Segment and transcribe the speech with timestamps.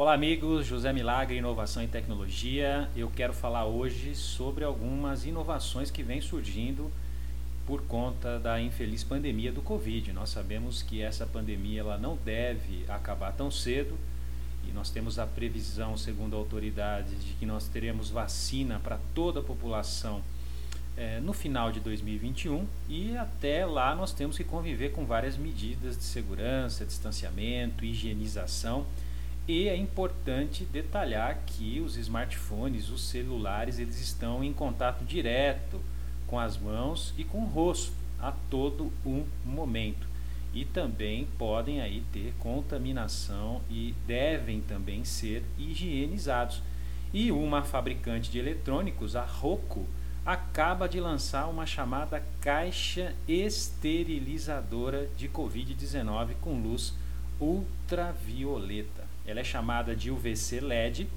[0.00, 2.88] Olá amigos, José Milagre, Inovação e Tecnologia.
[2.96, 6.90] Eu quero falar hoje sobre algumas inovações que vêm surgindo
[7.66, 10.10] por conta da infeliz pandemia do Covid.
[10.14, 13.94] Nós sabemos que essa pandemia ela não deve acabar tão cedo
[14.66, 19.42] e nós temos a previsão, segundo autoridades, de que nós teremos vacina para toda a
[19.42, 20.22] população
[20.96, 25.94] é, no final de 2021 e até lá nós temos que conviver com várias medidas
[25.98, 28.86] de segurança, distanciamento, higienização
[29.48, 35.80] e é importante detalhar que os smartphones, os celulares, eles estão em contato direto
[36.26, 40.08] com as mãos e com o rosto a todo um momento.
[40.52, 46.62] E também podem aí ter contaminação e devem também ser higienizados.
[47.12, 49.86] E uma fabricante de eletrônicos, a Roku,
[50.24, 56.94] acaba de lançar uma chamada caixa esterilizadora de Covid-19 com luz
[57.40, 59.04] ultravioleta.
[59.26, 61.08] Ela é chamada de UVC LED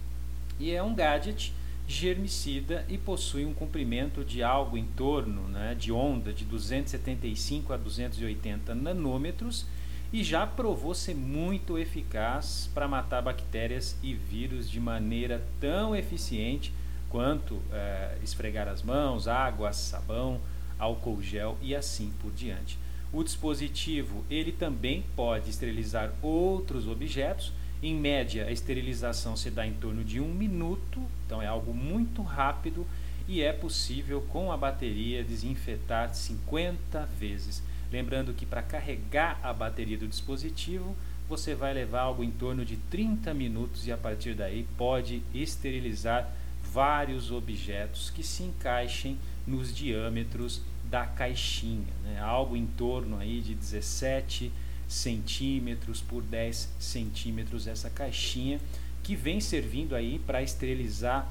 [0.60, 1.54] e é um gadget
[1.88, 7.78] germicida e possui um comprimento de algo em torno né, de onda de 275 a
[7.78, 9.66] 280 nanômetros
[10.12, 16.72] e já provou ser muito eficaz para matar bactérias e vírus de maneira tão eficiente
[17.10, 20.40] quanto é, esfregar as mãos, água, sabão,
[20.80, 22.78] álcool gel e assim por diante.
[23.14, 29.74] O dispositivo ele também pode esterilizar outros objetos em média, a esterilização se dá em
[29.74, 32.88] torno de um minuto, então é algo muito rápido
[33.28, 37.62] e é possível com a bateria desinfetar 50 vezes.
[37.92, 40.96] Lembrando que para carregar a bateria do dispositivo,
[41.28, 46.32] você vai levar algo em torno de 30 minutos e a partir daí pode esterilizar
[46.64, 50.62] vários objetos que se encaixem nos diâmetros
[50.94, 52.20] da caixinha, né?
[52.20, 54.52] algo em torno aí de 17
[54.88, 58.62] centímetros por 10 centímetros essa caixinha
[59.02, 61.28] que vem servindo aí para esterilizar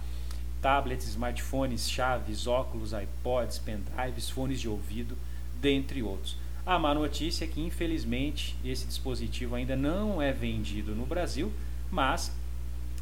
[0.60, 5.16] tablets, smartphones, chaves, óculos, iPods, pendrives, fones de ouvido,
[5.60, 6.36] dentre outros.
[6.66, 11.52] A má notícia é que infelizmente esse dispositivo ainda não é vendido no Brasil,
[11.88, 12.32] mas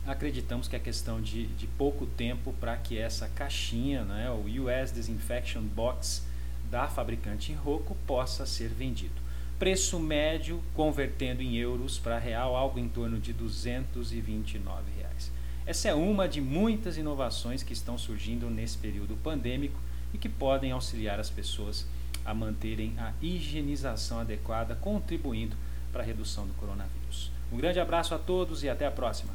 [0.07, 4.93] acreditamos que é questão de, de pouco tempo para que essa caixinha, né, o US
[4.93, 6.29] Disinfection Box
[6.71, 12.89] da fabricante Rocco, possa ser vendido preço médio convertendo em euros para real algo em
[12.89, 15.31] torno de 229 reais.
[15.67, 19.79] Essa é uma de muitas inovações que estão surgindo nesse período pandêmico
[20.15, 21.87] e que podem auxiliar as pessoas
[22.25, 25.55] a manterem a higienização adequada, contribuindo
[25.93, 27.31] para a redução do coronavírus.
[27.53, 29.29] Um grande abraço a todos e até a próxima.